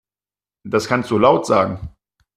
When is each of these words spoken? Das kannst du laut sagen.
Das 0.67 0.87
kannst 0.87 1.11
du 1.11 1.19
laut 1.19 1.45
sagen. 1.45 1.91